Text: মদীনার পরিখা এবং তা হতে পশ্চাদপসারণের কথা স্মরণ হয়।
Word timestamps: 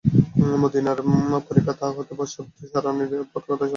মদীনার 0.61 0.99
পরিখা 1.47 1.71
এবং 1.71 1.79
তা 1.79 1.87
হতে 1.95 2.13
পশ্চাদপসারণের 2.19 3.11
কথা 3.25 3.45
স্মরণ 3.45 3.59
হয়। 3.59 3.69